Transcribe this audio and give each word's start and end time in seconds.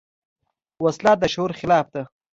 وسله 0.83 1.13
د 1.21 1.23
شعور 1.33 1.51
خلاف 1.59 1.87
ده 1.93 2.03